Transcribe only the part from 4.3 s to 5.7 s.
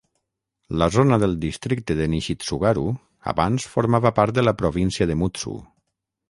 de la província de Mutsu.